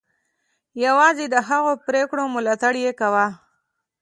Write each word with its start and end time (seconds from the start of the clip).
یوازې 0.85 1.25
د 1.29 1.35
هغو 1.47 1.71
پرېکړو 1.87 2.23
ملاتړ 2.35 2.73
یې 2.85 2.91
کاوه. 2.99 3.25